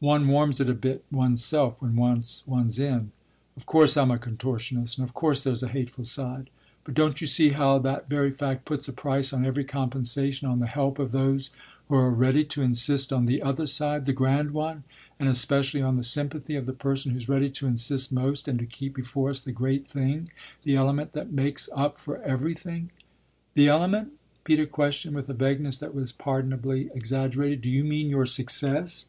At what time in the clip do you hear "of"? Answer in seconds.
3.56-3.66, 5.04-5.12, 11.00-11.10, 16.54-16.66